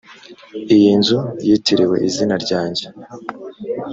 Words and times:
iyi 0.75 0.91
nzu 0.99 1.19
yitiriwe 1.47 1.95
izina 2.07 2.35
ryanjye 2.43 2.85